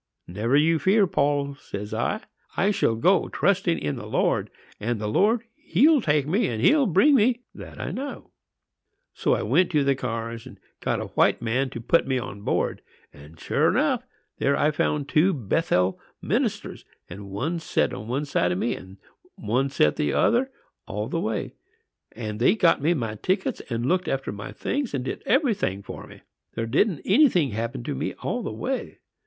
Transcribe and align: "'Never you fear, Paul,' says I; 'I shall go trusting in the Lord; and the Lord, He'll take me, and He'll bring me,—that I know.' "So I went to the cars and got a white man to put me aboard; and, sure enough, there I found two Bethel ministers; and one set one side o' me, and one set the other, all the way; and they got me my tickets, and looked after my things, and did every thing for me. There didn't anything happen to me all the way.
"'Never 0.25 0.55
you 0.57 0.79
fear, 0.79 1.05
Paul,' 1.05 1.53
says 1.53 1.93
I; 1.93 2.21
'I 2.57 2.71
shall 2.71 2.95
go 2.95 3.29
trusting 3.29 3.77
in 3.77 3.97
the 3.97 4.07
Lord; 4.07 4.49
and 4.79 4.99
the 4.99 5.05
Lord, 5.07 5.43
He'll 5.55 6.01
take 6.01 6.25
me, 6.27 6.47
and 6.47 6.59
He'll 6.59 6.87
bring 6.87 7.13
me,—that 7.13 7.79
I 7.79 7.91
know.' 7.91 8.31
"So 9.13 9.35
I 9.35 9.43
went 9.43 9.69
to 9.73 9.83
the 9.83 9.93
cars 9.93 10.47
and 10.47 10.59
got 10.79 10.99
a 11.01 11.09
white 11.09 11.39
man 11.39 11.69
to 11.69 11.79
put 11.79 12.07
me 12.07 12.17
aboard; 12.17 12.81
and, 13.13 13.39
sure 13.39 13.69
enough, 13.69 14.03
there 14.39 14.57
I 14.57 14.71
found 14.71 15.07
two 15.07 15.33
Bethel 15.35 15.99
ministers; 16.19 16.83
and 17.07 17.29
one 17.29 17.59
set 17.59 17.93
one 17.93 18.25
side 18.25 18.51
o' 18.51 18.55
me, 18.55 18.75
and 18.75 18.97
one 19.35 19.69
set 19.69 19.97
the 19.97 20.13
other, 20.13 20.49
all 20.87 21.09
the 21.09 21.19
way; 21.19 21.53
and 22.13 22.39
they 22.39 22.55
got 22.55 22.81
me 22.81 22.95
my 22.95 23.13
tickets, 23.21 23.61
and 23.69 23.85
looked 23.85 24.07
after 24.07 24.31
my 24.31 24.51
things, 24.51 24.95
and 24.95 25.05
did 25.05 25.21
every 25.27 25.53
thing 25.53 25.83
for 25.83 26.07
me. 26.07 26.21
There 26.55 26.65
didn't 26.65 27.01
anything 27.05 27.51
happen 27.51 27.83
to 27.83 27.93
me 27.93 28.15
all 28.23 28.41
the 28.41 28.51
way. 28.51 28.97